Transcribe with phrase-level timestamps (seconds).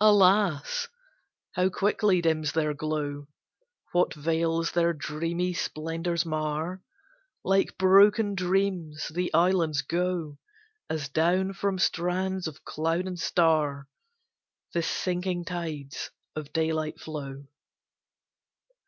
[0.00, 0.88] Alas!
[1.52, 3.28] how quickly dims their glow!
[3.92, 6.82] What veils their dreamy splendours mar!
[7.44, 10.38] Like broken dreams the islands go,
[10.90, 13.86] As down from strands of cloud and star,
[14.74, 17.44] The sinking tides of daylight flow.